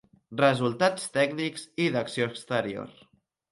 [0.39, 2.93] Resultats tècnics i d'acció exterior.